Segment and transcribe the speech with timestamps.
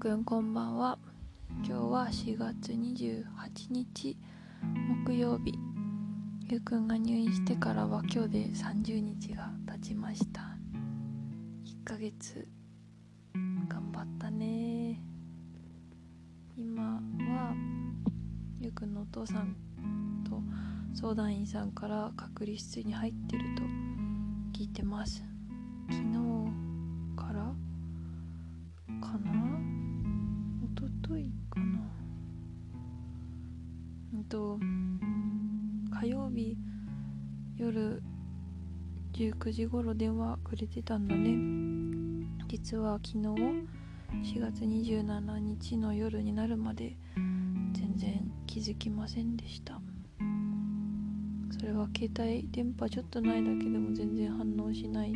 [0.00, 0.98] くんこんばんは。
[1.62, 3.22] 今日は4月28
[3.68, 4.16] 日
[5.04, 5.52] 木曜日。
[6.48, 10.56] ゆうくんが入院してからは今日で30日が経ちました。
[11.66, 12.48] 1ヶ月
[13.68, 15.02] 頑張ったね。
[16.56, 17.54] 今は
[18.58, 19.54] ゆうくんのお父さん
[20.26, 20.40] と
[20.94, 23.62] 相談員さんから隔離室に入ってると
[24.58, 25.22] 聞いてます。
[25.90, 26.14] 昨日
[27.16, 27.52] から
[29.06, 29.39] かな。
[34.30, 34.58] と
[35.90, 36.56] 火曜日
[37.56, 38.00] 夜
[39.12, 41.36] 19時頃電話くれてたんだね。
[42.46, 46.96] 実は昨日4月27日の夜になるまで
[47.72, 49.80] 全然気づきませんでした。
[51.50, 55.14] それは携帯電波ちょっとないだけでも全然反応しないっ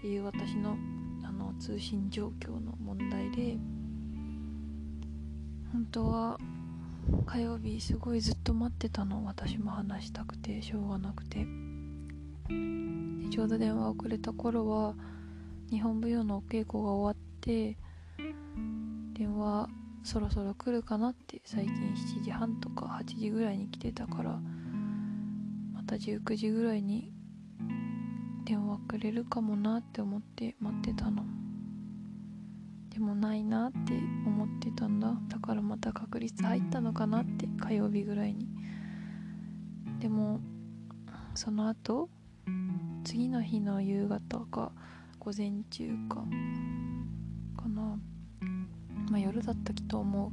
[0.00, 0.76] ていう私の
[1.24, 3.56] あの通信状況の問題で
[5.72, 6.38] 本当は
[7.26, 9.24] 火曜日すごいずっと待ってたの。
[9.24, 11.46] 私も話したくてしょうがなくて。
[12.48, 14.94] でちょうど電話をくれた頃は
[15.70, 17.76] 日本舞踊のお稽古が終わって
[19.12, 19.68] 電話
[20.04, 24.38] そろそろ来るかなって最近7時半とか8時ぐらいに来てたから
[25.74, 27.12] また19時ぐらいに
[28.44, 31.24] 電話くれるかもなって思って待ってたの。
[32.96, 33.92] でもないなって
[34.24, 35.12] 思ってたんだ。
[35.28, 38.48] だからまた確率入ったのかなって火曜日ぐらいに。
[39.98, 40.40] でも
[41.34, 42.08] その後
[43.04, 44.72] 次の日の夕方か
[45.18, 46.24] 午前中か
[47.62, 47.98] かな。
[49.10, 50.32] まあ夜だったきと思う。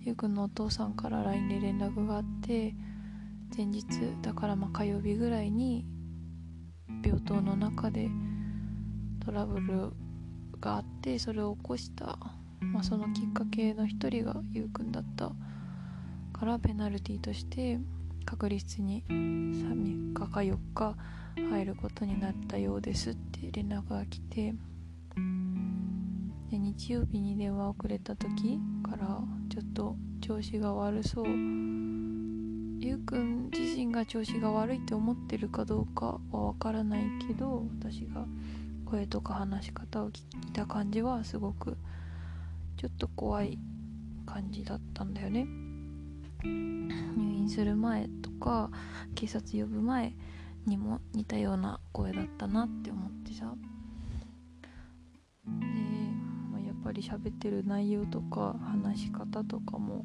[0.00, 2.74] ゆうくんのお父さんから LINE で連絡があって
[3.54, 3.84] 前日
[4.22, 5.84] だからまあ火曜日ぐらいに
[7.04, 8.08] 病棟の中で
[9.22, 9.92] トラブル
[10.64, 12.18] があってそれを起こした、
[12.60, 15.30] まあ、そのきっかけの一人がゆうくんだった
[16.32, 17.78] からペナルティとして
[18.24, 20.96] 隔離室に3日か4日
[21.36, 24.54] 入ることになったようですって連絡が来て
[26.50, 28.58] で日曜日に電話をくれた時
[28.88, 29.20] から
[29.50, 31.26] ちょっと調子が悪そう。
[31.26, 38.26] ゆうくん自身が調子が悪いって思ってるかどうかはわからないけど私が
[38.94, 41.76] 声とか話し方を聞いた感じはすごく
[42.76, 43.58] ちょっと怖い
[44.24, 45.48] 感じだったんだよね。
[46.44, 48.70] 入院する前とか
[49.16, 50.14] 警察呼ぶ前
[50.66, 53.52] にも似たような声だったなって思ってさ。
[55.44, 55.50] で、
[56.52, 60.04] まあ、やっぱり喋ってる内容とか話し方とかも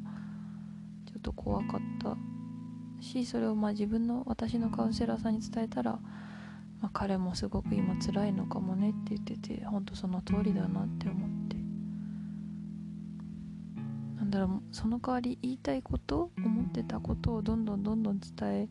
[1.06, 2.16] ちょっと怖かった
[3.00, 6.00] しそれをまあ自分の私のカウンセラーさんに伝えたら、
[6.80, 11.50] まあ、彼もすごく今辛いのかもねって言ってて本当その通りだなって思って。
[14.16, 18.30] なんだろうその代わり言いたいこと思ってたことをどんどんどんどん伝
[18.62, 18.68] え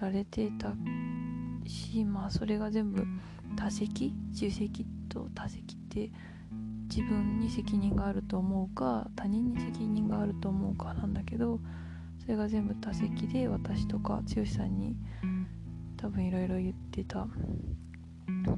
[0.00, 0.72] られていた
[1.66, 3.04] しまあそれが全部
[3.56, 6.10] 多責重責と多責って
[6.88, 11.58] 自分に責任があると思うか他人に責任があると思うかなんだけど
[12.20, 14.96] それが全部多席で私とか剛さんに
[15.96, 17.26] 多分いろいろ言てた。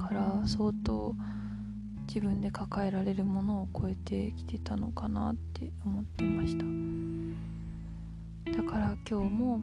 [0.07, 1.15] から相当
[2.07, 6.63] 自分で抱えられるものを超えてきてたのかなって思ってました。
[8.57, 9.61] だから今日も、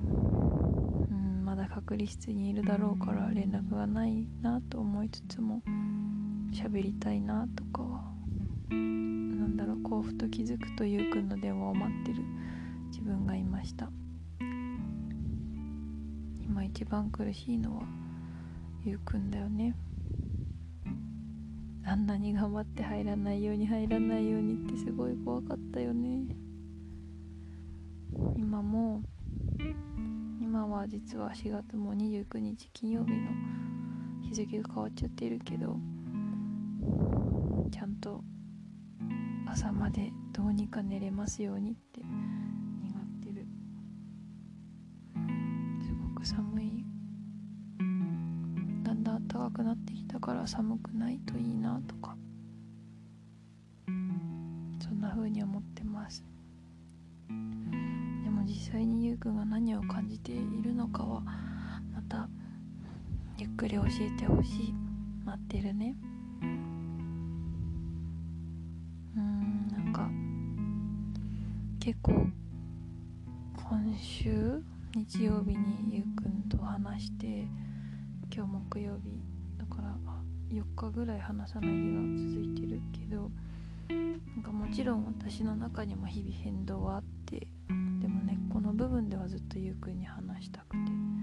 [1.11, 5.63] うん、まだ隔離室にいるだろうから連絡がないなと思いつつも
[6.53, 8.05] 喋りたいなとかは
[8.69, 12.23] なんだろう幸福と気づくとゆうくんの電話を待ってる。
[12.91, 13.91] 自分がいました。
[16.43, 18.04] 今一番苦しいのは
[18.85, 19.75] ゆうくんだよね。
[21.87, 26.25] あんなに頑張って入らないように入らないようにってすごい怖かったよね。
[28.37, 29.03] 今も
[30.41, 33.31] 今は実は4月も29日金曜日の
[34.23, 35.77] 日付が変わっちゃってるけど
[37.71, 38.23] ちゃんと
[39.47, 41.75] 朝までどうにか寝れますように
[50.47, 52.17] 寒くないといいなとか。
[54.81, 56.25] そんな風に思ってます。
[57.29, 57.35] で
[58.31, 61.21] も実際にゆうくんが何を感じているのかは
[61.93, 62.29] また
[63.39, 64.75] ゆっくり教えてほしい。
[65.25, 65.97] 待ってるね。
[69.17, 70.11] うんなんか
[71.81, 72.27] 結構
[73.57, 74.63] 今週
[74.95, 77.49] 日曜日にゆうくんと話して
[78.35, 79.23] 今日木曜日
[80.61, 82.01] 4日ぐらい話さない日が
[82.33, 83.31] 続いてるけど
[84.37, 87.47] なんかもちろん私の中にも日々変動はあって
[88.01, 91.15] でも根っこの部分ではずっとゆうくんに話したくて。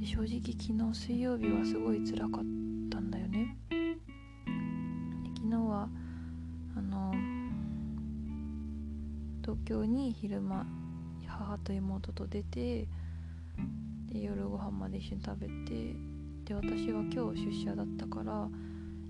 [0.00, 2.30] で正直昨日水曜日はすごい辛かっ
[2.90, 3.54] たんだよね。
[3.68, 3.98] で
[5.36, 5.88] 昨日は
[6.74, 7.12] あの
[9.42, 10.64] 東京に昼間
[11.26, 12.88] 母と妹と出て
[14.12, 15.96] で夜ご飯まで一緒に食べて
[16.50, 18.48] で私は今日出社だったから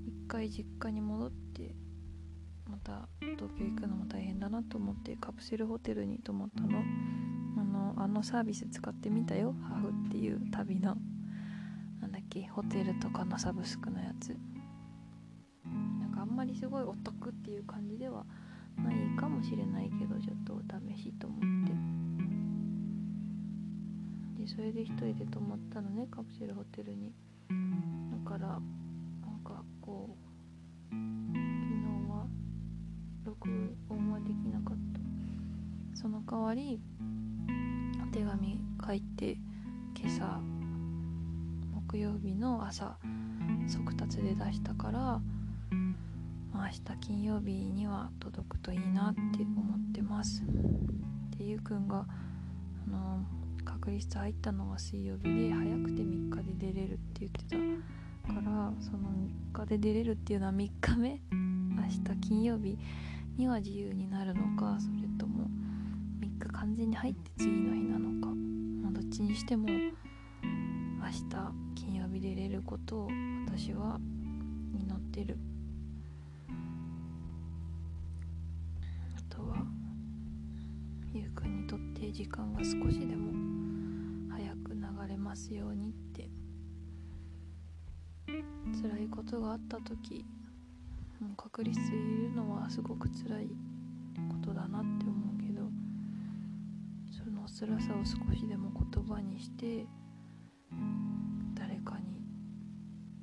[0.07, 1.75] 一回実家に戻って
[2.69, 6.83] また東京行くのも大変だなと思ってカプセルホテルに泊まったの。
[7.57, 10.99] あのあのサービス使ってみたよハフっていう旅の。
[12.03, 14.37] なんだっけホテルとかのサブスクのやつ。
[15.65, 18.27] なんかあんまりすごいお得っていう感じでは
[18.77, 20.61] ないかもしれないけどちょっとお
[20.95, 21.73] 試しと思って。
[24.43, 27.15] でそれで一人で泊まったのねカプセルホテルに。
[27.51, 28.61] だからなん
[29.45, 32.27] かこう昨日は
[33.25, 33.49] 録
[33.89, 35.01] 音はできなかった。
[35.95, 36.81] その代わり
[38.03, 39.37] お手紙書いて
[39.97, 40.41] 今朝
[41.89, 42.97] 木曜日の朝
[43.67, 45.21] 速達で出したから
[46.53, 50.43] まあ、明日金曜日には届くといいなって思ってます。
[51.39, 52.05] でゆうくんが
[52.87, 53.25] あの
[53.81, 57.57] 隔離室入ったのが水曜日で早くて3日で出れるって言ってた
[58.35, 61.21] からその3日で出れるっていうのは3日目？
[61.33, 62.79] 明日金曜日
[63.39, 64.77] には自由になるのか？
[64.79, 65.49] それとも
[66.21, 68.35] 3日完全に入って次の日なのか、
[68.83, 69.87] まあ、どっちにしても明
[70.43, 71.25] 日
[71.75, 73.09] 金曜日出れることを
[73.47, 73.99] 私は
[74.75, 75.39] 祈ってる。
[81.13, 83.50] ゆうくんにとって時間が少しでも
[85.31, 86.29] ますようにって
[88.83, 90.25] 辛いことがあった時
[91.21, 93.47] もう隔離室いるのはすごく辛い
[94.29, 95.69] ことだなって思うけど
[97.13, 99.87] その辛さを少しでも言葉にして
[101.55, 102.25] 誰かに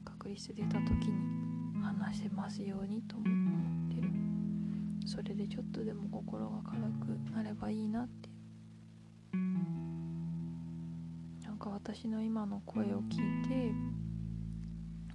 [0.06, 4.07] 隔離室出た時に話せますようにと思ってる。
[5.06, 8.26] それでちょっとでも心が軽くなればいいなって
[11.89, 13.13] 私の今の声を聞
[13.45, 13.71] いて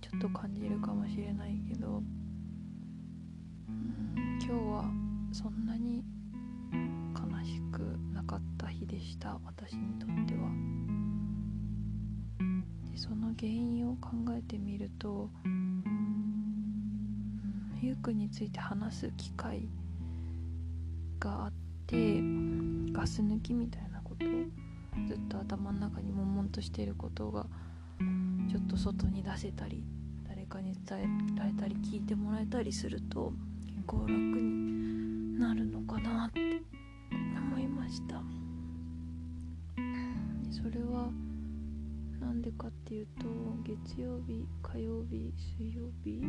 [0.00, 2.02] ちょっと感じるかもしれないけど
[3.68, 4.90] うん今日は
[5.32, 6.02] そんなに
[7.14, 7.80] 悲しく
[8.14, 9.38] なかった日でした。
[9.44, 10.48] 私にとっては。
[12.90, 15.84] でその原因を考えてみると、うん、
[17.82, 19.68] ゆうくんについて話す機会
[21.20, 21.52] があっ
[21.86, 22.22] て
[22.92, 23.91] ガス抜きみたいな
[25.06, 27.46] ずっと頭の中に悶々としていることが
[28.50, 29.84] ちょっと外に出せたり
[30.28, 33.32] 誰かに伝えられたり聞いてもらえたりすると
[33.66, 36.62] 結構楽になるのかなって
[37.36, 38.22] 思いました。
[40.50, 41.10] それは
[42.20, 43.26] なんでかっていうと
[43.64, 46.20] 月曜日火曜日水曜日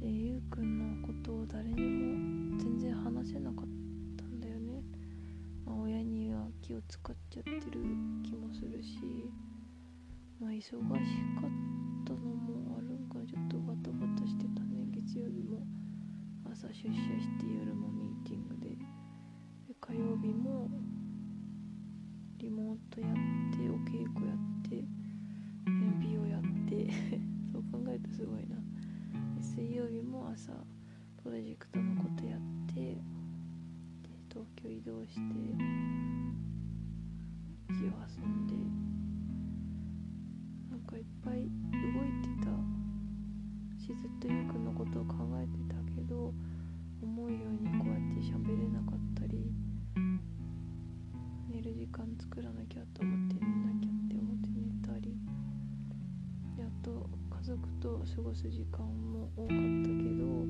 [0.00, 3.01] でゆうくんのことを誰にも全然
[6.72, 7.60] 気を使っちゃってる
[8.24, 8.96] 気もするし
[10.40, 10.80] まあ忙しかっ
[12.06, 14.88] たのもあるんかちょっとバタバタしてたね。
[14.90, 15.66] 月曜日も
[16.50, 18.70] 朝出社して夜もミーティングで。
[18.70, 20.70] で火曜日も
[22.38, 23.10] リモートやっ
[23.52, 24.82] てお稽古やって
[25.66, 26.88] 天日をやって
[27.52, 28.56] そう考えるとすごいな。
[29.42, 30.54] 水曜日も朝
[31.22, 32.40] プロジェクトのことやっ
[32.74, 32.98] てで
[34.30, 36.01] 東京移動して
[37.86, 38.54] 遊んで
[40.70, 41.48] なんかいっぱい動い
[42.22, 42.52] てた。
[43.82, 46.32] しずっとゆうくんのことを考えてたけど
[47.02, 49.50] 思うようにこうやって喋れなかったり
[51.50, 55.18] 寝る時間作らなきゃと思って寝なきゃって思って寝たり
[56.56, 60.46] やっと家族と過ごす時間も多かったけど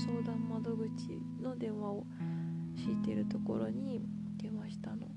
[0.00, 2.06] 相談窓口の電話を
[2.74, 4.02] 敷いてるところに
[4.36, 5.08] 電話したの。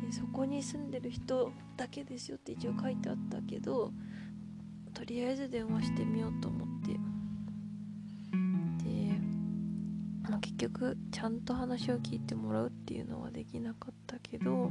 [0.00, 3.92] でそこに住んでる人だけですよって一応書いてあったけど
[4.94, 6.92] とりあえず電話してみようと思って。
[8.84, 9.18] で、
[10.30, 14.70] まあ、結局ちゃんと話を聞いてもらうっていうのはできなかったけど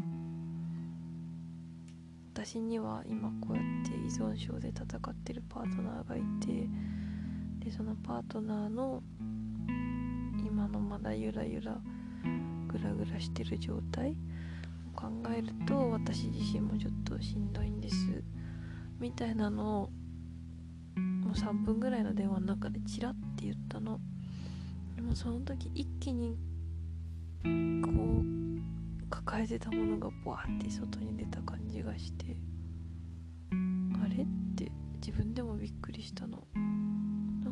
[2.33, 6.69] 私には今こうやって依存症で戦ってるパートナーがいて
[7.63, 9.03] でそのパートナーの
[10.45, 11.79] 今のまだゆらゆら
[12.67, 14.15] グラグラしてる状態
[14.95, 18.23] を考えると私自身もちょっとしんどいんです。
[18.99, 19.89] みたいなのを
[20.97, 23.99] もう3分ぐらいの電話の中でチラッて言ったの。
[24.95, 26.37] でもその時一気に
[27.83, 32.37] こう抱えてたものがボワって外に出た感じがして
[33.51, 34.23] あれ？
[34.23, 36.47] って自分でもびっくりしたの。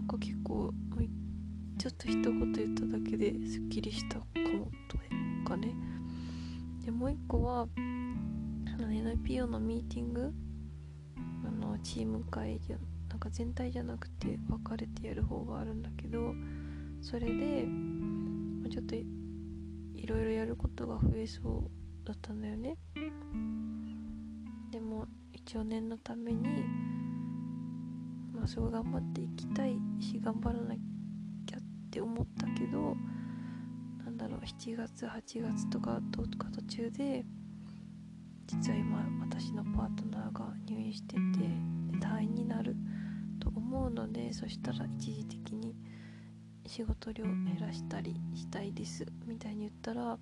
[0.10, 0.74] か結構
[1.78, 4.26] ちょっと一言言っただけですっきりしたか
[4.58, 4.98] もと
[5.50, 5.74] かね。
[6.84, 7.70] でもう一個は
[8.78, 10.34] NPO のミーティング
[11.46, 16.34] あのチーム会じゃなんか全体じゃなくて分かれてやる方があるんだけど
[17.02, 17.66] それで
[18.70, 19.06] ちょっとい
[20.06, 21.70] ろいろやることが増えそ
[22.04, 22.76] うだったんだよね。
[24.72, 26.46] でも一応念のために
[28.50, 30.76] まあすごい頑張っていきたいし頑張らな
[31.46, 32.96] きゃって思ったけど
[34.04, 37.26] なんだろう7月8月とかとか途中で
[38.48, 41.20] 実は今私のパートナーが入院してて
[42.00, 42.76] 退院になる
[43.40, 45.76] と思うのでそしたら一時的に
[46.66, 50.18] 仕事量減らしたりしたいですみたいに言ったら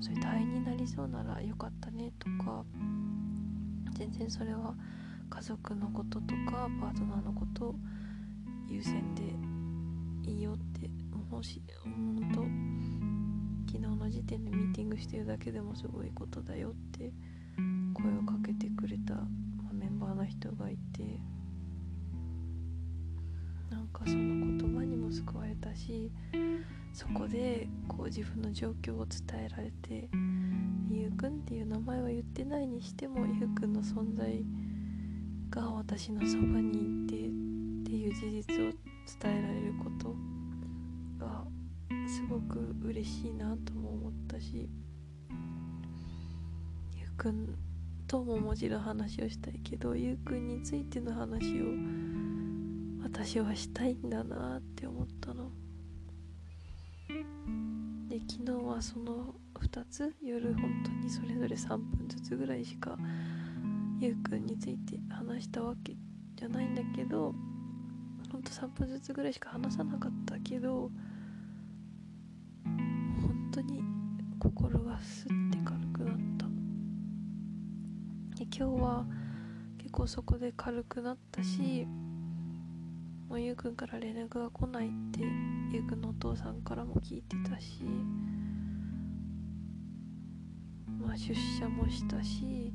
[0.00, 2.64] それ退院になりそうならよかったねとか
[3.92, 4.74] 全然それは
[5.28, 7.74] 家族のこととかパートナーのこと
[8.68, 10.90] 優先でいいよって
[11.30, 12.40] もし本当
[13.72, 17.12] 昨日の時点でミーティングしてるだけでもすごいことだよって
[17.94, 19.22] 声をかけてくれた、ま
[19.70, 21.20] あ、メンバーの人がいて
[23.70, 26.10] なんかその言葉にも救われたし
[26.92, 30.08] そこでこう自分の状況を伝えられて
[30.90, 34.44] ゆうくんっていう名前は言ってないにしてもゆうくんの存在
[35.50, 37.18] が私のそばにいてっ
[37.84, 38.72] ていう事実を
[39.22, 40.14] 伝えられること
[41.24, 41.44] が
[42.08, 44.68] すごく嬉しいなとも思ったし
[46.96, 47.54] ゆうくん
[48.06, 51.64] とももちろん話をしたいけどゆうくんについての話を
[53.02, 55.50] 私はしたいんだなって思ったの。
[58.08, 62.96] で昨日はその2つ夜本当にそれぞれ3分ずつぐらいしか
[63.98, 65.94] ゆうくんについて話したわけ
[66.36, 67.34] じゃないんだけど
[68.30, 70.90] ほんと3分ずつぐらいしか話さなかったけど
[72.64, 73.82] 本当に
[74.38, 76.46] 心がスッて軽くなった。
[78.36, 79.06] で今日は
[79.78, 81.86] 結構そこで軽くなったし
[83.30, 85.20] もうゆうくんから連絡が来ないって
[85.72, 87.82] ゆうくんのお父さんからも聞いてたし
[91.00, 92.74] まあ出社もしたし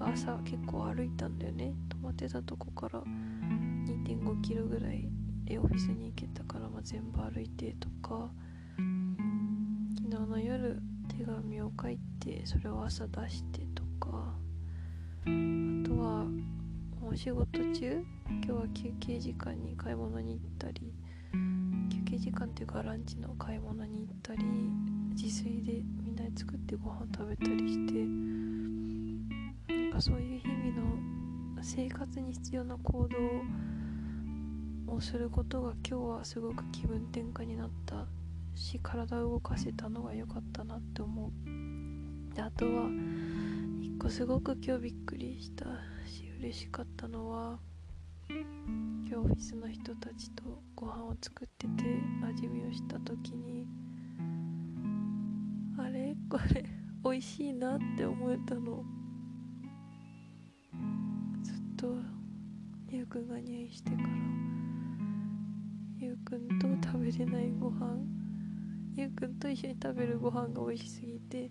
[0.00, 1.74] と朝結構歩いたんだよね。
[1.90, 5.08] 泊まってたとこから2.5キロぐらい
[5.44, 8.30] でオフィスに行けたから、まあ、全部歩いてとか。
[8.76, 14.34] 昨日の夜手紙を書いてそれを朝出してとか。
[15.22, 15.26] あ
[15.86, 16.24] とは
[17.02, 20.94] お仕事中今日は休憩時間に買い物に行ったり
[21.90, 24.44] 休憩時間っていうかランチの買い物に行ったり
[25.10, 27.92] 自炊でみんなで作ってご飯食べたりして
[29.90, 30.96] かそういう日々の
[31.62, 33.08] 生活に必要な行
[34.86, 38.06] 動をすることが今日はすごく気分転換になった
[38.54, 41.30] し体を動かせたのが良かったなって思う。
[42.34, 42.88] であとは
[43.80, 45.66] 一個すごく今日びっくりした
[46.06, 47.58] し嬉しかったのは
[48.28, 51.84] 今日オフィスの人たちとご飯を作ってて
[52.24, 53.66] 味見をした時に
[55.78, 56.16] あれ？
[56.28, 56.64] これ
[57.04, 58.84] 美味しいなって思えたの。
[61.80, 61.94] と
[62.90, 64.08] ゆうくんが入院してから
[65.98, 67.96] ゆうくんと食べれないご飯
[68.96, 71.50] ゆうくんと一緒に食べるご飯が美味しすぎて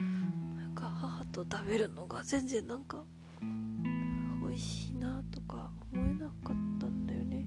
[0.00, 3.04] なんか母と食べるのが全然なんか
[3.40, 7.46] 美味しいなとか思えなかったんだよね。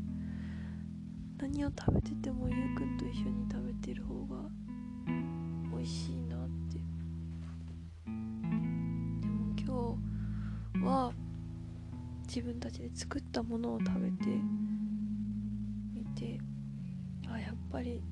[1.38, 4.38] 何を食べててもゆうくんと一緒に食べてる方が
[5.76, 6.40] 美味しいなっ
[6.72, 6.78] て。
[8.06, 8.12] で
[9.28, 10.00] も今
[10.80, 11.12] 日は
[12.36, 14.26] 自分たちで作ったものを食べて
[15.94, 16.38] みて
[17.30, 18.04] あやっぱり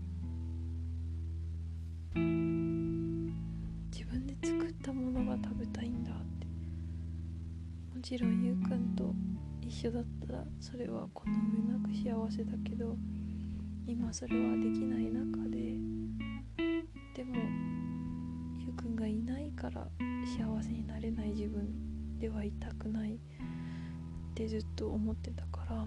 [3.92, 6.48] 自分で作ったものが食べたいんだって
[7.94, 9.14] もちろんゆうくんと
[9.60, 12.96] 一緒だったらそれはこの上なく幸せだけど
[13.86, 15.76] 今それはできない中で
[17.14, 17.36] でも
[18.58, 19.86] ゆうくんがいないから
[20.26, 23.20] 幸せになれない自分ではいたくない。
[24.34, 25.86] ってずっと思ってたから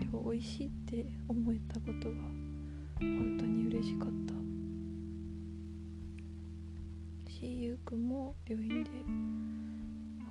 [0.00, 2.14] 今日美味しいって思えたことが
[2.98, 4.32] 本当に嬉しかった。
[7.30, 8.90] しゆうくんも病院で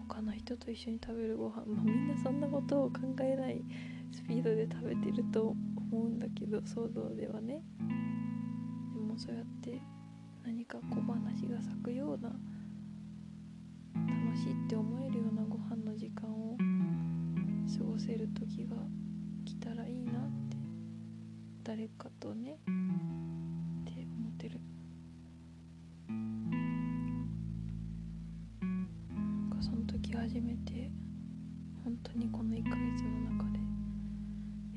[0.07, 3.63] 他の人と一緒に食べるご飯まあみんなそんなことを考えない
[4.11, 5.55] スピードで食べてると
[5.91, 7.61] 思うんだけど想像ではね。
[8.95, 9.79] でもそうやって
[10.43, 12.35] 何か小話が咲くような楽
[14.37, 15.12] しいって思える
[18.05, 18.75] せる時が
[19.45, 20.13] 来たらいいなっ
[20.49, 20.57] て
[21.63, 22.55] 誰かとねっ
[23.85, 24.59] て思ってる。
[26.09, 26.15] な
[28.75, 30.91] んかその時初めて
[31.85, 33.59] 本当にこの1ヶ月の中で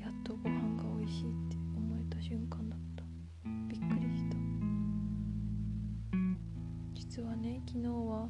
[0.01, 3.03] やっとご飯が美味しいって思えた瞬間だった。
[3.67, 4.37] びっくりした。
[6.95, 8.29] 実はね昨日は、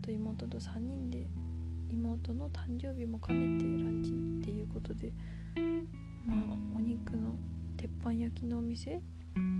[0.00, 1.26] と妹と3人で
[1.90, 4.10] 妹の誕生日も兼ねてランチ
[4.50, 5.12] っていうことで
[6.26, 7.34] まあお肉の
[7.76, 9.00] 鉄板焼きのお店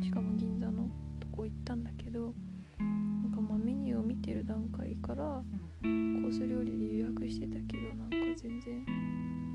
[0.02, 0.84] しかも銀座の
[1.18, 2.34] とこ行ったんだけど
[2.78, 5.42] なんかまあメニューを見てる段階から
[5.82, 8.86] コース料理で予約してたけどなんか全然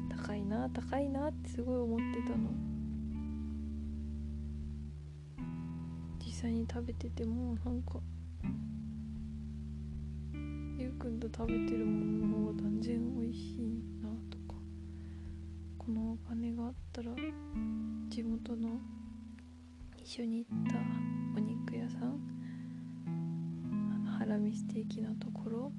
[0.10, 2.50] 高いな高いなってすごい思ってたの。
[6.25, 8.00] 実際に食べててもなんか
[11.05, 14.59] ゆうくんと食べてるものの方が断然美味しいなとか
[15.77, 17.12] このお金があったら
[18.09, 18.79] 地元の
[20.03, 20.79] 一緒に行った
[21.38, 22.19] お肉屋さん
[23.93, 25.71] あのハラミステーキのところ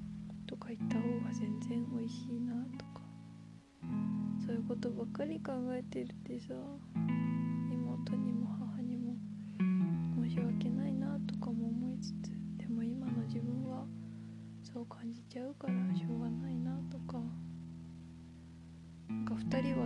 [0.47, 3.01] とか行った方が全然美味しいなとか
[4.45, 6.53] そういうことばっかり考えてるってさ。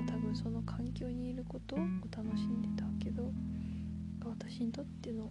[0.02, 1.80] は多分その環境にいることを
[2.16, 3.32] 楽しんでたけど
[4.26, 5.30] 私にとっての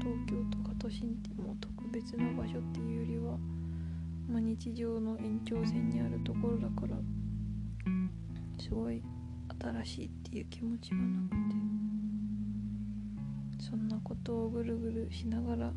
[0.00, 3.38] 東京とか都心ってもう特別な場所っていうよりは、
[4.28, 6.96] まあ、日常の延長線にあるところだから
[8.58, 9.02] すごい
[9.62, 11.54] 新しいっていう気持ちがなくて
[13.70, 15.72] そんなことをぐるぐるしながら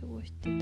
[0.00, 0.60] 過ごしてたよ。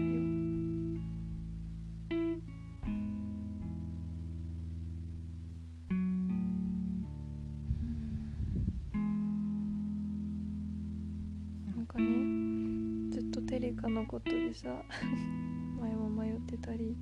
[14.61, 14.83] さ
[15.81, 16.97] 前も迷ってたり。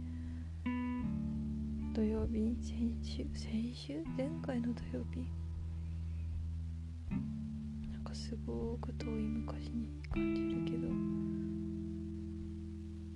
[1.95, 4.05] 土曜日先週先週？
[4.15, 5.25] 前回の土曜日？
[7.91, 10.89] なんかすごく遠い昔に感じるけど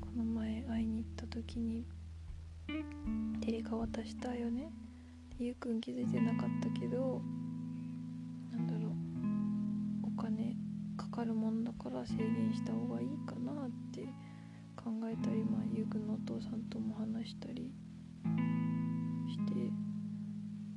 [0.00, 1.84] この前会いに行った時に
[3.42, 4.72] テレカ渡したよね？
[5.38, 7.20] でゆうくん気づいてなかったけど
[8.52, 8.92] なんだろう。
[10.04, 10.56] お金
[10.96, 14.08] かかるもんだから制限した方がいいかなって
[14.90, 17.70] 考えたりまあゆうくんのお父さんとも話したり
[19.28, 19.70] して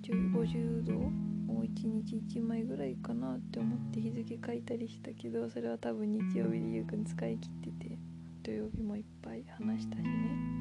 [0.07, 7.97] 50度を1日1枚ぐらいかなって思って日付書いたりしたけどそれは多分日曜日でゆうくん使い切ってて
[8.43, 10.52] 土曜日もいっぱい話したしね。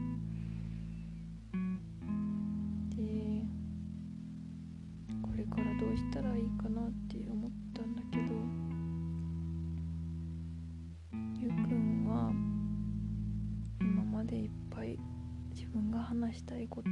[15.72, 16.90] 分が話したいこと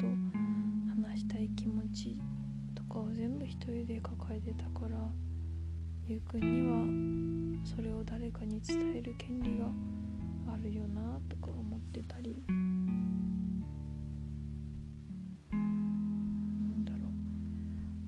[1.03, 2.19] 話したい気持ち
[2.75, 4.97] とかを全部一人で抱えてたから
[6.07, 9.67] ゆうくんにはそれを誰かに伝える権利が
[10.53, 12.43] あるよなとか思ってたり。
[15.53, 16.99] なんだろ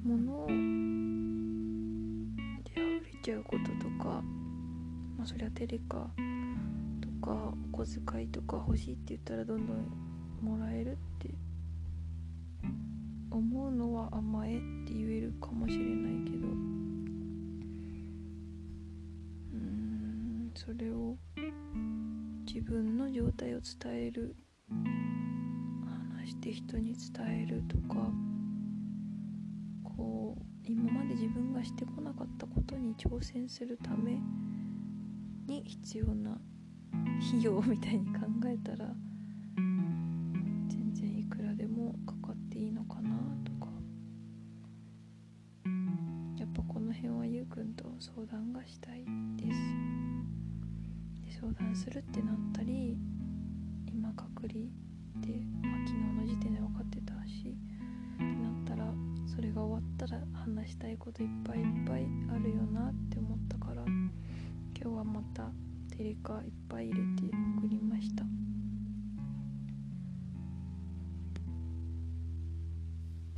[0.04, 0.08] う。
[0.08, 0.46] 物
[2.64, 4.22] で溢れちゃうこととか
[5.16, 6.08] まあそりゃテレカ
[7.00, 10.11] とかお小遣いとか欲しいって言ったらどんどん
[10.42, 11.30] もらえるって
[13.30, 16.48] 思うのは甘えって言えるかもしれないけど。
[19.52, 21.16] うんそれを
[22.46, 24.36] 自分の状態を伝える。
[26.22, 28.10] 話して人に伝えるとか
[29.84, 34.20] こう今まで自分がしてこなかったことに挑戦するため
[35.46, 36.40] に必要な
[37.28, 38.94] 費用みたいに考えたら
[68.02, 68.24] した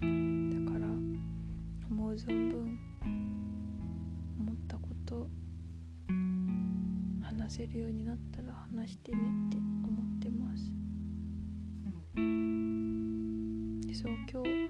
[0.00, 0.86] だから
[1.90, 2.78] 思う存分
[4.40, 5.28] 思ったこと
[7.22, 10.72] 話せるようになったら話してねって思ってます。
[13.86, 14.68] でそう今日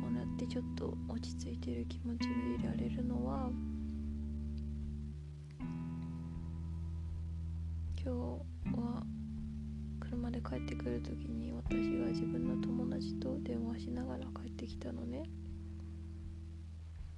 [0.00, 3.50] こうなってちょっと落ち着いてる気持ちでいられるのは
[14.68, 15.22] きたのね、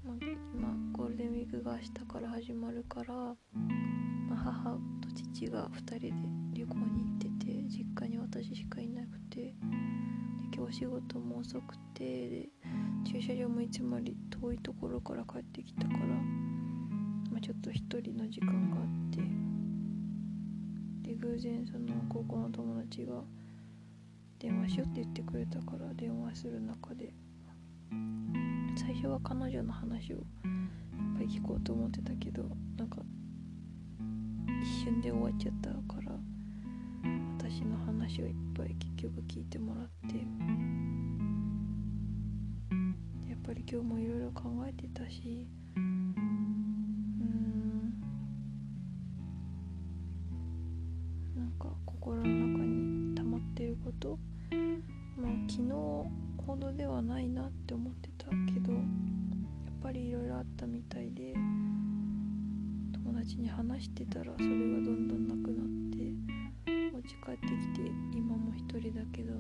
[0.05, 0.15] まあ、
[0.55, 3.37] 今ゴールデンウィークが明日から始まるから、ま、
[4.37, 4.79] 母と
[5.35, 6.13] 父が2人で
[6.55, 9.55] 旅行に行ってて実家に私しかいなくてで
[10.55, 12.49] 今日仕事も遅くてで
[13.05, 15.99] 駐車場もいつもより遠いところから帰ってきたから、
[17.33, 19.19] ま、ちょっと一人の時間があって
[21.09, 23.15] で偶然その高校の友達が
[24.39, 27.13] 電話しようって言ってくれたから電話する中で
[28.77, 30.25] 最初は彼女の話をいっ
[31.19, 32.45] ぱい聞こうと思ってたけど
[32.77, 32.99] なんか
[34.63, 36.13] 一瞬で終わっちゃったから
[37.39, 40.17] 私の話をいっぱい結局聞いてもらって
[43.29, 46.15] やっぱり今日もいろいろ考えてたしうん
[51.37, 54.19] なんか心の中に溜まってること
[55.17, 58.83] まあ昨日ほどではないなって思ってたけどやっ
[59.81, 61.33] ぱりいろいろあったみたいで
[62.93, 66.13] 友達に話してたらそれがどんどんなくなって
[66.93, 69.35] お家帰ってきて今も一人だけど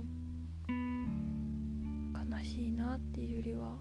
[2.33, 3.75] 悲しいなっていうよりは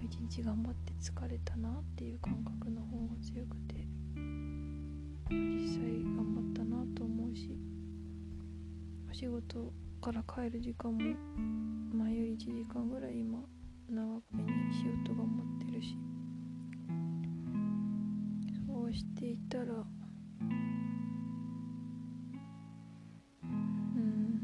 [0.00, 3.84] 一日頑張って疲れたなっていう感覚の方が強くて
[5.28, 7.50] 実際頑張ったなと思うし
[9.10, 10.98] お仕事から帰る時間も
[11.94, 13.38] 前より1時間ぐらい今
[13.88, 15.96] 長めにしようと頑張ってるし。
[18.66, 19.64] そうしていたら
[23.44, 24.40] うん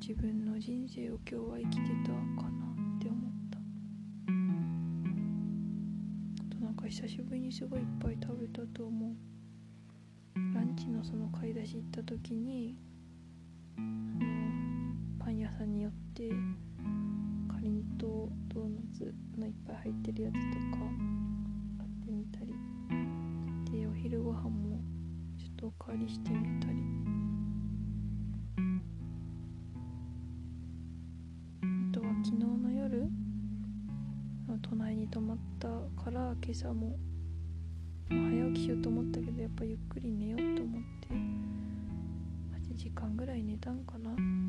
[0.00, 3.58] 自分の人生を今日は生きてたかなって思った。
[6.40, 9.16] あとなんか久しぶりにすごいいっぱい食べたと思う。
[10.54, 12.78] ランチのその買い出し行った時に
[15.90, 20.84] ってかりんとドーナツのいっぱい入ってるやつとか
[21.78, 22.54] 買ってみたり。
[23.70, 24.80] でお昼ご飯も
[25.38, 26.78] ちょっとおかわりしてみたり。
[31.62, 33.08] あとは昨日の夜
[34.62, 35.68] 隣に泊まった
[36.02, 36.96] から今朝も
[38.08, 41.08] 早起きしようと思ったけどやっぱゆっくり寝ようと思って
[42.72, 44.39] 8時間ぐらい寝たんかな。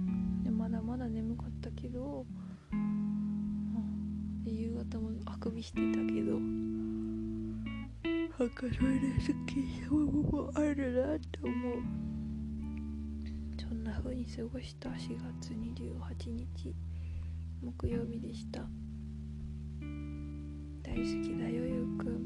[5.62, 6.40] あくびしてたけど
[8.40, 11.76] なんかそれですっきりした部分もあるなって思う。
[13.60, 16.74] そんな風に過ごした4月28日
[17.62, 18.62] 木曜日でした。
[20.82, 22.21] 大好きだよゆうくん。